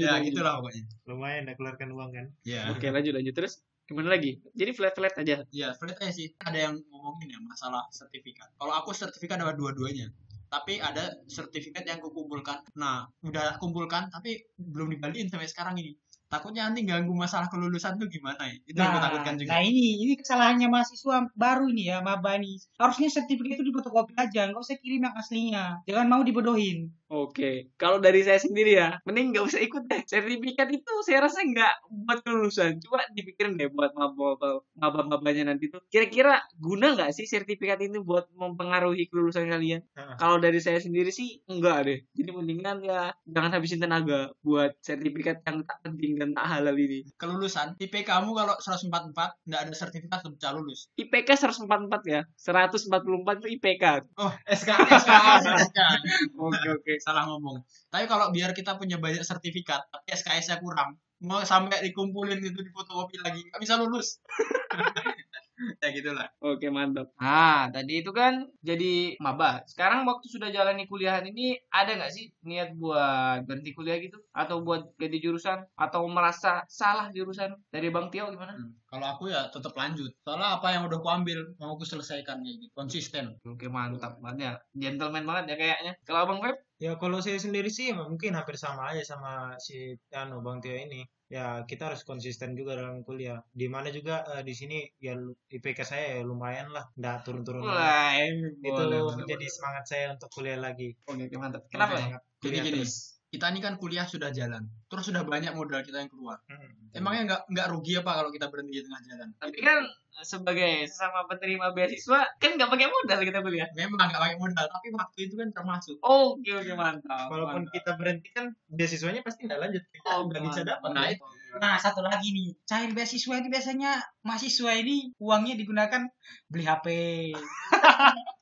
ya 0.00 0.20
gitulah 0.22 0.60
pokoknya. 0.60 0.82
Lumayan 1.08 1.42
dah 1.48 1.54
keluarkan 1.56 1.88
uang 1.96 2.10
kan. 2.12 2.26
ya 2.44 2.68
Oke, 2.70 2.92
lanjut 2.92 3.16
lanjut. 3.16 3.34
Terus. 3.34 3.62
Gimana 3.90 4.14
lagi? 4.14 4.38
Jadi 4.54 4.70
flat-flat 4.70 5.18
aja. 5.18 5.42
ya 5.50 5.74
flat 5.74 5.98
aja 5.98 6.14
sih. 6.14 6.30
Ada 6.38 6.70
yang 6.70 6.74
ngomongin 6.94 7.34
ya 7.34 7.42
masalah 7.42 7.90
sertifikat. 7.90 8.46
Kalau 8.54 8.70
aku 8.70 8.94
sertifikat 8.94 9.42
dapat 9.42 9.58
dua-duanya. 9.58 10.14
Tapi 10.46 10.78
ada 10.78 11.18
sertifikat 11.26 11.82
yang 11.90 11.98
kukumpulkan. 11.98 12.62
Nah 12.78 13.10
udah 13.26 13.58
kumpulkan 13.58 14.06
tapi 14.14 14.46
belum 14.54 14.94
dibalikin 14.94 15.26
sampai 15.26 15.50
sekarang 15.50 15.74
ini 15.82 15.98
takutnya 16.30 16.70
nanti 16.70 16.86
ganggu 16.86 17.10
masalah 17.10 17.50
kelulusan 17.50 17.98
tuh 17.98 18.06
gimana 18.06 18.38
ya 18.46 18.54
itu 18.62 18.78
yang 18.78 18.94
gue 18.94 19.02
takutkan 19.02 19.34
juga 19.34 19.50
nah 19.58 19.62
ini 19.66 20.06
ini 20.06 20.14
kesalahannya 20.14 20.68
mahasiswa 20.70 21.26
baru 21.34 21.66
ini 21.74 21.90
ya 21.90 21.98
maba 22.06 22.38
nih 22.38 22.56
harusnya 22.78 23.10
sertifikat 23.10 23.58
itu 23.58 23.74
difotokopi 23.74 24.14
aja 24.14 24.46
nggak 24.46 24.62
usah 24.62 24.78
kirim 24.78 25.02
yang 25.02 25.14
aslinya 25.18 25.82
jangan 25.90 26.06
mau 26.06 26.22
dibodohin 26.22 26.94
Oke, 27.10 27.74
kalau 27.74 27.98
dari 27.98 28.22
saya 28.22 28.38
sendiri 28.38 28.78
ya, 28.78 28.94
mending 29.02 29.34
nggak 29.34 29.42
usah 29.42 29.58
ikut 29.58 29.82
deh. 29.90 29.98
Sertifikat 30.06 30.70
itu 30.70 30.92
saya 31.02 31.26
rasa 31.26 31.42
nggak 31.42 31.90
buat 32.06 32.22
kelulusan. 32.22 32.78
Coba 32.86 33.02
dipikirin 33.10 33.58
deh 33.58 33.66
buat 33.66 33.90
maba 33.98 34.38
maba-mabanya 34.78 35.50
nanti 35.50 35.66
tuh. 35.74 35.82
Kira-kira 35.90 36.38
guna 36.54 36.94
nggak 36.94 37.10
sih 37.10 37.26
sertifikat 37.26 37.82
itu 37.82 38.06
buat 38.06 38.30
mempengaruhi 38.38 39.10
kelulusan 39.10 39.50
kalian? 39.50 39.82
Heeh. 39.98 40.16
Kalau 40.22 40.38
dari 40.38 40.62
saya 40.62 40.78
sendiri 40.78 41.10
sih 41.10 41.42
enggak 41.50 41.90
deh. 41.90 41.98
Jadi 42.14 42.30
mendingan 42.30 42.78
ya 42.86 43.10
jangan 43.26 43.58
habisin 43.58 43.82
tenaga 43.82 44.30
buat 44.46 44.78
sertifikat 44.78 45.42
yang 45.50 45.66
tak 45.66 45.82
penting 45.82 46.14
dan 46.20 46.36
tak 46.36 46.44
halal 46.44 46.76
ini. 46.76 47.08
kelulusan 47.16 47.80
IP 47.80 48.04
kamu 48.04 48.36
kalau 48.36 48.54
144 48.60 49.48
nggak 49.48 49.60
ada 49.64 49.72
sertifikat 49.72 50.20
tetap 50.20 50.32
bisa 50.36 50.52
lulus 50.52 50.92
IPK 51.00 51.28
144 51.40 52.04
ya, 52.04 52.20
144 52.36 53.40
itu 53.40 53.48
IPK. 53.56 53.84
oh 54.20 54.32
SKS 54.44 55.04
Oke 56.44 56.68
oke. 56.68 56.92
salah 57.00 57.24
ngomong 57.24 57.64
tapi 57.88 58.04
kalau 58.04 58.28
biar 58.28 58.52
kita 58.52 58.76
punya 58.76 59.00
banyak 59.00 59.24
sertifikat 59.24 59.80
tapi 59.88 60.12
SKS-nya 60.12 60.60
kurang 60.60 61.00
mau 61.20 61.40
sampai 61.44 61.84
dikumpulin 61.84 62.40
itu 62.40 62.60
di 62.60 62.70
fotokopi 62.72 63.20
lagi 63.20 63.44
nggak 63.48 63.60
bisa 63.60 63.76
lulus 63.80 64.20
ya 65.82 65.88
gitulah 65.92 66.28
Oke 66.40 66.66
mantap. 66.72 67.12
Nah 67.20 67.68
tadi 67.74 68.00
itu 68.00 68.10
kan 68.16 68.48
jadi 68.64 69.16
maba. 69.20 69.60
Sekarang 69.68 70.08
waktu 70.08 70.26
sudah 70.32 70.48
jalani 70.56 70.88
kuliahan 70.88 71.24
ini 71.28 71.60
ada 71.68 71.90
nggak 71.96 72.12
sih 72.16 72.32
niat 72.48 72.72
buat 72.80 73.44
berhenti 73.44 73.70
kuliah 73.76 73.98
gitu? 74.00 74.18
Atau 74.32 74.64
buat 74.66 74.82
ganti 74.96 75.18
jurusan? 75.20 75.58
Atau 75.76 76.08
merasa 76.08 76.64
salah 76.66 77.12
jurusan? 77.12 77.50
Dari 77.68 77.88
Bang 77.92 78.08
Tio 78.08 78.32
gimana? 78.32 78.56
Hmm, 78.56 78.72
kalau 78.90 79.06
aku 79.06 79.30
ya 79.30 79.46
tetap 79.54 79.72
lanjut 79.78 80.10
soalnya 80.26 80.58
apa 80.58 80.74
yang 80.74 80.82
udah 80.90 80.98
aku 80.98 81.08
ambil 81.08 81.38
mau 81.62 81.78
aku 81.78 81.86
selesaikan 81.86 82.42
kayak 82.42 82.56
gitu 82.66 82.74
konsisten 82.74 83.38
Oke 83.46 83.66
mantap 83.72 84.20
banget 84.20 84.38
ya. 84.40 84.52
Gentleman 84.72 85.24
banget 85.24 85.44
ya 85.52 85.56
kayaknya. 85.56 85.92
Kalau 86.04 86.28
Bang 86.28 86.40
Web? 86.44 86.56
Ya 86.80 86.96
kalau 86.96 87.20
saya 87.20 87.36
sendiri 87.36 87.68
sih 87.68 87.92
mungkin 87.92 88.32
hampir 88.36 88.56
sama 88.56 88.92
aja 88.92 89.04
sama 89.04 89.56
si 89.60 89.96
Anu 90.12 90.40
Bang 90.40 90.60
Tio 90.60 90.72
ini. 90.76 91.04
Ya 91.30 91.62
kita 91.62 91.92
harus 91.92 92.02
konsisten 92.02 92.58
juga 92.58 92.74
dalam 92.74 93.06
kuliah. 93.06 93.38
Di 93.52 93.70
mana 93.70 93.92
juga 93.92 94.26
eh, 94.34 94.42
di 94.42 94.54
sini 94.56 94.82
ya 94.98 95.14
IPK 95.52 95.78
saya 95.86 96.04
ya 96.18 96.22
lumayan 96.26 96.72
lah, 96.74 96.88
nggak 96.98 97.16
turun-turun. 97.22 97.62
ini 97.68 98.50
Itu 98.64 98.74
boleh, 98.74 98.98
boleh, 99.04 99.16
menjadi 99.22 99.46
semangat 99.46 99.84
saya 99.86 100.06
untuk 100.16 100.28
kuliah 100.32 100.58
lagi. 100.58 100.96
Oke, 101.06 101.36
mantap. 101.38 101.68
Kenapa 101.70 102.00
ya? 102.00 102.18
Jadi 102.42 102.56
gini 102.64 102.82
terus. 102.82 103.19
Kita 103.30 103.46
ini 103.46 103.58
kan 103.58 103.74
kuliah 103.74 104.04
sudah 104.04 104.28
jalan 104.28 104.66
terus 104.86 105.06
sudah 105.06 105.22
banyak 105.22 105.50
modal 105.52 105.80
kita 105.80 105.98
yang 105.98 106.10
keluar 106.10 106.42
Hmm. 106.44 106.66
emangnya 106.92 107.22
nggak 107.24 107.40
nggak 107.48 107.66
rugi 107.70 107.94
apa 107.94 108.10
kalau 108.12 108.28
kita 108.28 108.46
berhenti 108.46 108.74
di 108.74 108.82
tengah 108.82 109.02
jalan 109.04 109.28
Tapi 109.32 109.58
kan 109.60 109.78
sebagai 110.20 110.84
sesama 110.84 111.22
penerima 111.24 111.70
beasiswa 111.70 112.26
kan 112.36 112.50
nggak 112.52 112.66
pakai 112.68 112.90
modal 112.90 113.18
kita 113.22 113.38
kuliah. 113.40 113.70
memang 113.72 113.96
nggak 114.02 114.18
pakai 114.20 114.36
modal 114.36 114.66
tapi 114.66 114.86
waktu 114.90 115.18
itu 115.22 115.34
kan 115.34 115.48
termasuk 115.50 115.96
Oke 116.02 116.50
oke 116.52 116.72
mantap. 116.74 117.30
Walaupun 117.30 117.62
mantap. 117.62 117.72
kita 117.72 117.90
berhenti 117.94 118.28
kan 118.30 118.46
beasiswanya 118.66 119.22
pasti 119.22 119.46
nggak 119.46 119.60
lanjut. 119.60 119.82
Kita 119.86 120.06
Oh, 120.10 120.26
nggak 120.26 120.42
bisa 120.42 120.60
dapat. 120.62 120.90
Nah, 120.90 121.06
itu. 121.06 121.22
Nah, 121.52 121.74
satu 121.76 121.98
lagi 122.00 122.30
nih, 122.30 122.54
cair 122.64 122.90
beasiswa 122.90 123.34
itu 123.36 123.48
biasanya 123.48 123.90
mahasiswa 124.20 124.70
ini 124.72 125.14
uangnya 125.16 125.54
digunakan 125.54 126.02
beli 126.46 126.62
HP, 126.62 126.86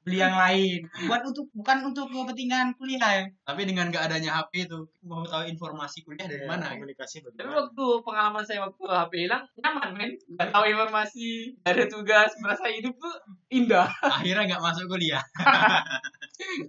beli 0.03 0.19
yang 0.19 0.33
lain, 0.33 0.81
buat 1.05 1.21
untuk 1.21 1.47
bukan 1.53 1.79
untuk 1.85 2.09
kepentingan 2.09 2.73
kuliah 2.81 3.11
ya. 3.21 3.25
tapi 3.45 3.69
dengan 3.69 3.93
nggak 3.93 4.09
adanya 4.09 4.41
HP 4.41 4.65
itu 4.65 4.81
mau 5.05 5.21
tahu 5.21 5.45
informasi 5.45 6.01
kuliah 6.01 6.25
dari 6.25 6.45
Ya, 6.45 6.49
mana 6.49 6.73
Komunikasi 6.73 7.21
Tapi 7.21 7.37
bagaimana? 7.37 7.59
waktu 7.61 7.85
pengalaman 8.03 8.45
saya 8.45 8.61
waktu 8.65 8.83
HP 8.83 9.13
hilang 9.29 9.45
nyaman 9.61 9.91
men, 9.93 10.11
nggak 10.33 10.49
tahu 10.49 10.65
informasi, 10.65 11.29
nggak 11.61 11.75
ada 11.77 11.87
tugas, 11.93 12.31
merasa 12.41 12.65
hidup 12.73 12.95
tuh 12.97 13.15
indah. 13.53 13.89
akhirnya 14.01 14.57
nggak 14.57 14.63
masuk 14.65 14.85
kuliah 14.89 15.21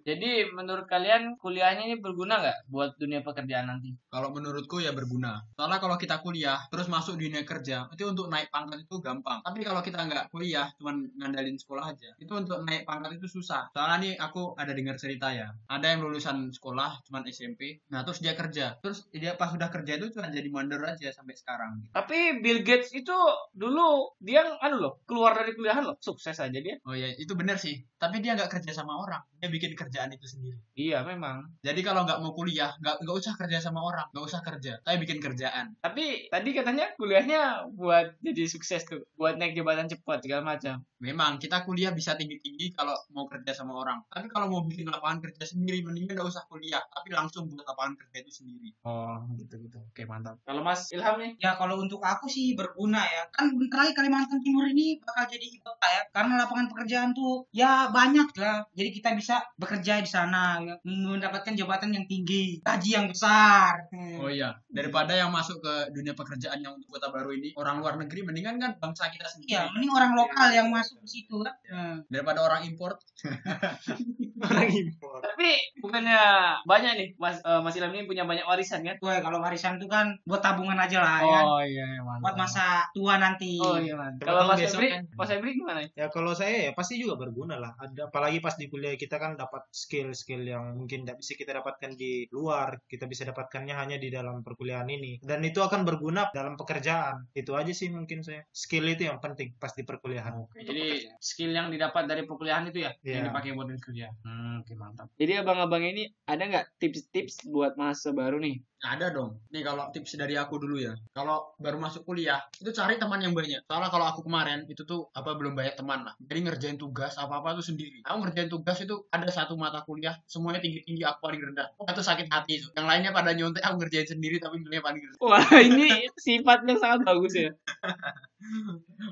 Jadi 0.07 0.49
menurut 0.53 0.89
kalian 0.89 1.37
kuliahnya 1.37 1.85
ini 1.89 1.97
berguna 2.01 2.41
nggak 2.41 2.69
buat 2.69 2.97
dunia 2.97 3.21
pekerjaan 3.21 3.69
nanti? 3.69 3.93
kalau 4.09 4.33
menurutku 4.33 4.81
ya 4.81 4.91
berguna. 4.91 5.37
Soalnya 5.53 5.77
kalau 5.77 5.95
kita 5.95 6.19
kuliah 6.25 6.57
terus 6.73 6.89
masuk 6.89 7.15
dunia 7.15 7.45
kerja 7.45 7.85
itu 7.93 8.03
untuk 8.09 8.27
naik 8.27 8.49
pangkat 8.49 8.83
itu 8.83 8.97
gampang. 8.99 9.39
Tapi 9.45 9.61
kalau 9.61 9.85
kita 9.85 10.09
nggak 10.09 10.33
kuliah 10.33 10.67
cuman 10.81 11.05
ngandalin 11.15 11.55
sekolah 11.55 11.93
aja 11.93 12.09
itu 12.17 12.33
untuk 12.33 12.65
naik 12.65 12.89
pangkat 12.89 13.21
itu 13.21 13.29
susah. 13.29 13.69
Soalnya 13.71 13.97
nih 14.01 14.13
aku 14.17 14.57
ada 14.57 14.73
dengar 14.73 14.97
cerita 14.97 15.29
ya. 15.29 15.53
Ada 15.69 15.95
yang 15.95 16.09
lulusan 16.09 16.49
sekolah 16.49 17.05
cuman 17.05 17.23
SMP 17.29 17.79
nah 17.93 18.01
terus 18.01 18.19
dia 18.19 18.33
kerja. 18.33 18.81
Terus 18.81 19.05
dia 19.13 19.37
pas 19.37 19.53
udah 19.53 19.69
kerja 19.69 20.01
itu 20.01 20.09
cuma 20.11 20.33
jadi 20.33 20.49
mandor 20.49 20.81
aja 20.81 21.13
sampai 21.13 21.37
sekarang. 21.37 21.85
Tapi 21.93 22.41
Bill 22.41 22.65
Gates 22.65 22.91
itu 22.97 23.15
dulu 23.53 24.17
dia 24.19 24.43
anu 24.59 24.81
loh 24.81 24.93
keluar 25.05 25.37
dari 25.37 25.53
kuliahan 25.53 25.85
loh. 25.85 25.97
Sukses 26.01 26.35
aja 26.41 26.59
dia. 26.59 26.81
oh 26.83 26.97
ya 26.97 27.13
itu 27.13 27.37
bener 27.37 27.61
sih. 27.61 27.77
Tapi 28.01 28.23
dia 28.23 28.33
nggak 28.33 28.49
kerja 28.49 28.73
sama 28.73 28.97
orang. 28.97 29.21
Dia 29.37 29.51
bikin 29.59 29.75
kerjaan 29.75 30.15
itu 30.15 30.23
sendiri 30.23 30.57
Iya 30.79 31.03
memang. 31.03 31.43
jadi 31.59 31.79
kalau 31.83 32.07
nggak 32.07 32.23
mau 32.23 32.31
kuliah 32.31 32.71
nggak 32.79 33.03
nggak 33.03 33.15
usah 33.19 33.35
kerja 33.35 33.59
sama 33.59 33.83
orang 33.83 34.07
nggak 34.15 34.25
usah 34.25 34.39
kerja 34.39 34.79
tapi 34.79 35.03
bikin 35.03 35.19
kerjaan 35.19 35.75
Tapi 35.83 36.31
tadi 36.31 36.49
katanya 36.55 36.87
kuliahnya 36.95 37.67
buat 37.75 38.15
jadi 38.23 38.47
sukses 38.47 38.85
tuh, 38.85 39.03
buat 39.19 39.35
naik 39.35 39.57
jabatan 39.57 39.89
cepat 39.89 40.23
segala 40.23 40.55
macam. 40.55 40.79
Memang 40.99 41.39
kita 41.39 41.63
kuliah 41.63 41.89
bisa 41.91 42.13
tinggi-tinggi 42.13 42.75
kalau 42.75 42.93
mau 43.15 43.25
kerja 43.25 43.55
sama 43.55 43.73
orang. 43.75 44.03
Tapi 44.11 44.27
kalau 44.29 44.51
mau 44.51 44.61
bikin 44.63 44.85
lapangan 44.87 45.23
kerja 45.23 45.47
sendiri, 45.47 45.79
mendingan 45.81 46.13
nggak 46.15 46.27
usah 46.27 46.43
kuliah, 46.45 46.83
tapi 46.91 47.09
langsung 47.15 47.47
buat 47.47 47.63
lapangan 47.63 47.95
kerja 47.95 48.17
itu 48.21 48.31
sendiri. 48.43 48.69
Oh 48.83 49.23
gitu 49.39 49.55
gitu. 49.59 49.79
Oke 49.79 50.03
mantap. 50.05 50.37
Kalau 50.43 50.61
Mas 50.61 50.91
Ilham 50.91 51.15
nih? 51.19 51.31
Ya 51.39 51.55
kalau 51.55 51.79
untuk 51.81 52.03
aku 52.03 52.27
sih 52.27 52.53
berguna 52.53 53.01
ya. 53.01 53.23
Kan 53.31 53.55
bentar 53.55 53.87
lagi 53.87 53.93
Kalimantan 53.95 54.39
Timur 54.43 54.67
ini 54.67 54.99
bakal 55.01 55.25
jadi 55.31 55.45
ibu 55.49 55.63
kota 55.63 55.87
ya. 55.87 56.03
Karena 56.11 56.33
lapangan 56.45 56.67
pekerjaan 56.69 57.09
tuh 57.15 57.47
ya 57.55 57.87
banyak 57.89 58.27
lah. 58.37 58.67
Jadi 58.75 58.89
kita 58.93 59.15
bisa 59.15 59.39
bekerja 59.57 60.03
di 60.03 60.09
sana 60.09 60.59
ya. 60.61 60.75
mendapatkan 60.83 61.55
jabatan 61.55 61.95
yang 61.95 62.05
tinggi, 62.05 62.59
gaji 62.61 62.89
yang 62.95 63.07
besar. 63.09 63.89
Hmm. 63.89 64.21
Oh 64.21 64.29
iya, 64.29 64.53
daripada 64.69 65.15
yang 65.15 65.33
masuk 65.33 65.63
ke 65.63 65.73
dunia 65.95 66.13
pekerjaan 66.13 66.61
yang 66.61 66.75
untuk 66.77 66.99
kota 66.99 67.09
baru 67.09 67.33
ini 67.33 67.55
orang 67.55 67.81
luar 67.81 67.95
negeri, 67.97 68.27
mendingan 68.27 68.61
kan 68.61 68.71
bangsa 68.77 69.09
kita 69.09 69.25
sendiri. 69.25 69.57
Ya, 69.57 69.67
ini 69.73 69.87
orang 69.89 70.13
lokal 70.13 70.53
yang 70.53 70.67
masuk 70.69 71.01
ke 71.03 71.07
situ 71.07 71.41
kan. 71.41 71.55
Hmm. 71.71 71.95
Daripada 72.11 72.45
orang 72.45 72.67
import. 72.67 73.01
Orang 74.39 74.71
impor. 74.71 75.19
Tapi 75.19 75.75
bukannya 75.83 76.21
banyak 76.63 76.93
nih 76.95 77.09
Mas 77.19 77.43
eh, 77.43 77.59
Mas 77.59 77.75
Ilham 77.75 77.91
ini 77.91 78.07
punya 78.07 78.23
banyak 78.23 78.47
warisan 78.47 78.87
kan? 78.87 78.95
Wah, 79.03 79.19
kalau 79.19 79.43
warisan 79.43 79.75
itu 79.75 79.87
kan 79.91 80.15
buat 80.23 80.39
tabungan 80.39 80.79
aja 80.79 81.03
lah 81.03 81.19
ya. 81.19 81.41
Oh 81.43 81.63
iya 81.63 81.99
mantap. 81.99 82.23
Buat 82.23 82.35
masa 82.39 82.65
tua 82.95 83.19
nanti. 83.19 83.59
Oh 83.59 83.75
iya 83.75 83.99
mantap. 83.99 84.23
Kalau 84.23 84.47
tahu 84.47 84.49
Mas 84.55 84.59
Febri, 84.71 84.87
kan. 84.95 85.03
Mas 85.15 85.27
Febri 85.27 85.51
gimana? 85.59 85.79
Ya 85.91 86.07
kalau 86.07 86.31
saya 86.31 86.69
ya 86.69 86.71
pasti 86.71 86.95
juga 86.95 87.19
berguna 87.19 87.59
lah. 87.59 87.75
Ada 87.75 88.07
apalagi 88.07 88.39
pas 88.39 88.55
di 88.55 88.71
kuliah 88.71 88.95
kita 88.95 89.19
kan 89.19 89.35
dapat 89.39 89.63
skill-skill 89.71 90.43
yang 90.43 90.75
mungkin 90.75 91.07
tidak 91.07 91.23
bisa 91.23 91.39
kita 91.39 91.55
dapatkan 91.55 91.95
di 91.95 92.27
luar. 92.35 92.83
Kita 92.83 93.07
bisa 93.07 93.23
dapatkannya 93.23 93.71
hanya 93.71 93.95
di 93.95 94.11
dalam 94.11 94.43
perkuliahan 94.43 94.91
ini. 94.91 95.23
Dan 95.23 95.39
itu 95.47 95.63
akan 95.63 95.87
berguna 95.87 96.27
dalam 96.35 96.59
pekerjaan. 96.59 97.31
Itu 97.31 97.55
aja 97.55 97.71
sih 97.71 97.87
mungkin 97.87 98.19
saya. 98.19 98.43
Skill 98.51 98.91
itu 98.91 99.07
yang 99.07 99.23
penting 99.23 99.55
pas 99.55 99.71
di 99.71 99.87
perkuliahan. 99.87 100.35
Oke, 100.35 100.59
jadi 100.67 101.07
skill 101.23 101.55
yang 101.55 101.71
didapat 101.71 102.03
dari 102.03 102.27
perkuliahan 102.27 102.67
itu 102.67 102.83
ya 102.83 102.91
yang 103.07 103.23
Iya. 103.23 103.27
dipakai 103.31 103.55
buat 103.55 103.71
kerja. 103.79 104.11
Hmm, 104.27 104.59
oke 104.65 104.73
mantap. 104.75 105.07
Jadi 105.15 105.33
abang-abang 105.39 105.83
ini 105.85 106.11
ada 106.27 106.43
nggak 106.43 106.65
tips-tips 106.81 107.47
buat 107.47 107.79
mahasiswa 107.79 108.11
baru 108.11 108.41
nih? 108.43 108.59
Ada 108.79 109.11
dong. 109.11 109.43
Nih 109.51 109.61
kalau 109.61 109.91
tips 109.91 110.15
dari 110.15 110.39
aku 110.39 110.55
dulu 110.55 110.79
ya. 110.79 110.95
Kalau 111.11 111.51
baru 111.59 111.77
masuk 111.83 112.07
kuliah, 112.07 112.39
itu 112.57 112.71
cari 112.71 112.95
teman 112.95 113.19
yang 113.19 113.35
banyak. 113.35 113.59
Soalnya 113.67 113.91
kalau 113.91 114.07
aku 114.07 114.23
kemarin 114.23 114.63
itu 114.71 114.87
tuh 114.87 115.11
apa 115.11 115.35
belum 115.35 115.51
banyak 115.51 115.75
teman 115.75 116.07
lah. 116.07 116.15
Jadi 116.23 116.39
ngerjain 116.47 116.77
tugas 116.79 117.19
apa-apa 117.19 117.59
tuh 117.59 117.65
sendiri. 117.75 117.99
Aku 118.07 118.23
ngerjain 118.23 118.47
tugas 118.47 118.79
itu 118.79 119.03
ada 119.11 119.27
satu 119.31 119.57
mata 119.57 119.81
kuliah 119.85 120.17
semuanya 120.29 120.61
tinggi-tinggi 120.61 121.01
aku 121.05 121.29
paling 121.29 121.41
rendah. 121.41 121.67
Oh, 121.81 121.87
itu 121.89 122.01
sakit 122.01 122.27
hati 122.29 122.61
itu. 122.61 122.67
Yang 122.77 122.85
lainnya 122.85 123.11
pada 123.15 123.31
nyontek 123.33 123.63
aku 123.65 123.81
ngerjain 123.81 124.09
sendiri 124.09 124.37
tapi 124.37 124.61
nilainya 124.61 124.83
paling 124.85 125.01
rendah. 125.01 125.19
Wah 125.21 125.47
ini 125.67 126.09
sifat 126.19 126.65
yang 126.65 126.79
sangat 126.81 127.07
bagus 127.07 127.33
ya. 127.33 127.51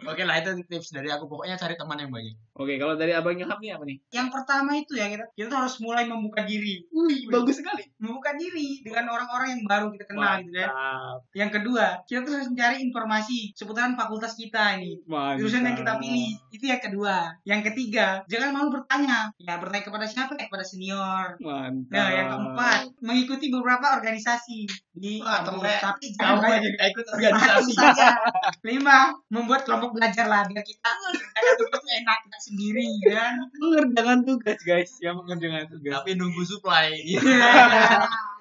Oke 0.08 0.24
lah 0.24 0.40
itu 0.40 0.56
tips 0.68 0.96
dari 0.96 1.12
aku. 1.12 1.28
Pokoknya 1.28 1.60
cari 1.60 1.76
teman 1.76 2.00
yang 2.00 2.12
banyak. 2.12 2.36
Oke 2.56 2.80
kalau 2.80 2.96
dari 2.96 3.12
abang 3.12 3.36
Ilham 3.36 3.60
nih 3.60 3.72
apa 3.76 3.84
nih? 3.84 3.98
Yang 4.10 4.28
pertama 4.34 4.72
itu 4.74 4.94
ya 4.96 5.12
kita 5.12 5.26
kita 5.36 5.54
harus 5.54 5.76
mulai 5.84 6.08
membuka 6.08 6.48
diri. 6.48 6.82
Wih 6.90 7.28
bagus 7.28 7.60
sekali. 7.60 7.84
Membuka 8.00 8.34
diri 8.40 8.82
dengan 8.82 9.12
orang-orang 9.12 9.58
yang 9.58 9.62
baru 9.68 9.88
kita 9.92 10.06
kenal 10.08 10.40
gitu 10.42 10.56
kan. 10.56 10.70
Mantap. 10.72 11.18
Yang 11.36 11.52
kedua, 11.60 11.86
kita 12.08 12.20
tuh 12.24 12.34
harus 12.40 12.50
mencari 12.50 12.78
informasi 12.82 13.38
seputaran 13.54 13.94
fakultas 14.00 14.34
kita 14.34 14.80
ini. 14.80 14.96
Jurusan 15.38 15.68
yang 15.68 15.76
kita 15.76 16.00
pilih 16.00 16.30
itu 16.50 16.66
yang 16.66 16.82
kedua. 16.82 17.16
Yang 17.44 17.62
ketiga, 17.74 18.24
jangan 18.32 18.50
malu 18.56 18.70
bertanya. 18.72 19.30
Ya 19.38 19.60
bertanya 19.60 19.86
kepada 19.86 20.06
siapa? 20.08 20.34
Eh, 20.40 20.48
kepada 20.48 20.66
senior. 20.66 21.36
Mantap. 21.38 21.92
Nah, 21.94 22.08
yang 22.10 22.28
keempat, 22.32 22.80
mengikuti 23.04 23.52
beberapa 23.52 24.00
organisasi 24.00 24.66
di 24.98 25.22
Wah, 25.22 25.46
kampus. 25.46 25.62
temen- 25.62 25.82
tapi 25.84 26.06
jangan 26.16 26.62
ikut 26.64 27.06
organisasi. 27.06 27.72
Lima, 28.68 29.14
membuat 29.28 29.68
kelompok 29.68 29.98
belajar 29.98 30.26
lah 30.30 30.46
biar 30.48 30.64
kita 30.64 30.88
mengerjakan 30.88 31.54
tugas 31.60 31.84
enak 31.84 32.18
kita 32.26 32.38
sendiri 32.40 32.88
kan. 33.10 33.34
mengerjakan 33.58 34.20
tugas 34.24 34.60
guys, 34.64 34.92
ya 35.02 35.12
mengerjakan 35.12 35.68
tugas. 35.68 35.94
Tapi 36.00 36.10
nunggu 36.16 36.44
supply. 36.46 36.96
Iya. 36.96 37.22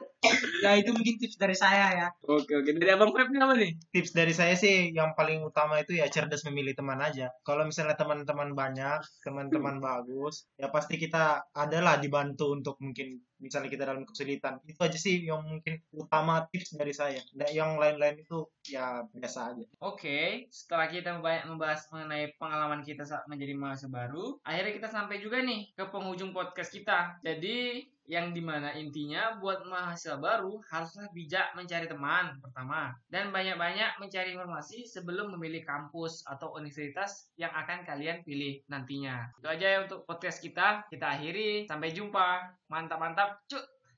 ya 0.65 0.71
itu 0.81 0.91
mungkin 0.91 1.17
tips 1.21 1.37
dari 1.37 1.57
saya 1.57 1.87
ya 1.93 2.09
Oke 2.27 2.53
oke. 2.59 2.71
Dari 2.75 2.91
Abang 2.91 3.15
Feb 3.15 3.31
apa 3.31 3.55
nih? 3.55 3.79
Tips 3.95 4.11
dari 4.17 4.35
saya 4.35 4.55
sih 4.59 4.91
yang 4.91 5.15
paling 5.15 5.45
utama 5.47 5.79
itu 5.79 5.95
ya 5.95 6.11
cerdas 6.11 6.43
memilih 6.49 6.75
teman 6.75 6.99
aja. 6.99 7.31
Kalau 7.47 7.63
misalnya 7.63 7.95
teman-teman 7.95 8.53
banyak, 8.57 9.01
teman-teman 9.23 9.79
bagus, 9.79 10.51
ya 10.59 10.73
pasti 10.75 10.99
kita 10.99 11.47
adalah 11.55 12.01
dibantu 12.03 12.51
untuk 12.57 12.81
mungkin 12.83 13.23
misalnya 13.39 13.69
kita 13.69 13.85
dalam 13.85 14.03
kesulitan. 14.09 14.59
Itu 14.65 14.81
aja 14.81 14.99
sih 14.99 15.23
yang 15.23 15.45
mungkin 15.45 15.81
utama 15.93 16.49
tips 16.51 16.75
dari 16.77 16.93
saya. 16.97 17.21
Dan 17.37 17.49
yang 17.53 17.71
lain-lain 17.77 18.25
itu 18.25 18.49
ya 18.67 19.05
biasa 19.13 19.55
aja. 19.55 19.65
Oke, 19.85 20.49
setelah 20.51 20.89
kita 20.89 21.21
banyak 21.21 21.47
membahas 21.53 21.87
mengenai 21.93 22.35
pengalaman 22.41 22.83
kita 22.83 23.05
saat 23.05 23.29
menjadi 23.29 23.55
mahasiswa 23.55 23.93
baru, 23.93 24.41
akhirnya 24.43 24.73
kita 24.83 24.89
sampai 24.91 25.21
juga 25.21 25.45
nih 25.45 25.73
ke 25.77 25.85
penghujung 25.93 26.33
podcast 26.33 26.73
kita. 26.73 27.21
Jadi, 27.23 27.87
yang 28.07 28.33
di 28.35 28.43
mana 28.43 28.73
intinya 28.75 29.39
buat 29.39 29.67
mahasiswa 29.67 30.19
baru 30.19 30.63
haruslah 30.71 31.11
bijak 31.11 31.55
mencari 31.59 31.91
teman 31.91 32.39
pertama 32.39 32.95
dan 33.11 33.35
banyak-banyak 33.35 33.99
mencari 33.99 34.35
informasi 34.35 34.87
sebelum 34.87 35.35
memilih 35.35 35.67
kampus 35.67 36.23
atau 36.27 36.55
universitas 36.55 37.31
yang 37.37 37.51
akan 37.53 37.83
kalian 37.83 38.23
pilih 38.23 38.63
nantinya. 38.71 39.31
Itu 39.39 39.47
aja 39.51 39.67
ya 39.67 39.79
untuk 39.85 40.07
podcast 40.09 40.39
kita. 40.41 40.87
Kita 40.89 41.19
akhiri. 41.19 41.69
Sampai 41.69 41.93
jumpa. 41.93 42.57
Mantap-mantap. 42.71 43.43
Cuk. 43.51 43.76